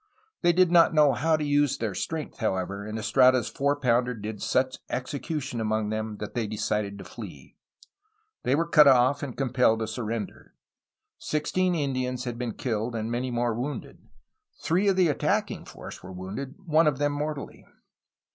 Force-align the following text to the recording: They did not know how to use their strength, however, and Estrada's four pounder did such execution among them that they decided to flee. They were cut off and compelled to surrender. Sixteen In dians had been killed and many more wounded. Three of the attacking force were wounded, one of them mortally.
They 0.41 0.51
did 0.51 0.71
not 0.71 0.95
know 0.95 1.13
how 1.13 1.37
to 1.37 1.43
use 1.43 1.77
their 1.77 1.93
strength, 1.93 2.39
however, 2.39 2.87
and 2.87 2.97
Estrada's 2.97 3.49
four 3.49 3.75
pounder 3.79 4.15
did 4.15 4.41
such 4.41 4.79
execution 4.89 5.61
among 5.61 5.89
them 5.91 6.17
that 6.17 6.33
they 6.33 6.47
decided 6.47 6.97
to 6.97 7.03
flee. 7.03 7.55
They 8.41 8.55
were 8.55 8.65
cut 8.67 8.87
off 8.87 9.21
and 9.21 9.37
compelled 9.37 9.77
to 9.81 9.85
surrender. 9.85 10.55
Sixteen 11.19 11.75
In 11.75 11.93
dians 11.93 12.23
had 12.25 12.39
been 12.39 12.53
killed 12.55 12.95
and 12.95 13.11
many 13.11 13.29
more 13.29 13.53
wounded. 13.53 13.99
Three 14.63 14.87
of 14.87 14.95
the 14.95 15.07
attacking 15.07 15.65
force 15.65 16.01
were 16.01 16.11
wounded, 16.11 16.55
one 16.65 16.87
of 16.87 16.97
them 16.97 17.11
mortally. 17.11 17.63